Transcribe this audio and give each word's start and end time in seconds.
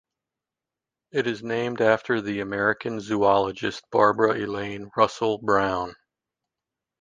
It 1.11 1.27
is 1.27 1.43
named 1.43 1.79
after 1.79 2.21
the 2.21 2.39
American 2.39 2.99
zoologist 3.01 3.83
Barbara 3.91 4.33
Elaine 4.39 4.89
Russell 4.97 5.37
Brown. 5.37 5.93